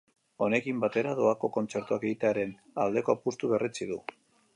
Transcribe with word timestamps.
Honekin 0.43 0.77
batera, 0.83 1.11
doako 1.19 1.49
kontzertuak 1.57 2.05
egitearen 2.09 2.55
aldeko 2.87 3.15
apustua 3.17 3.53
berretsi 3.53 3.89
du. 3.93 4.01